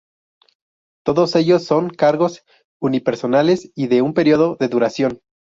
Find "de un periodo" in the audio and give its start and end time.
3.85-4.57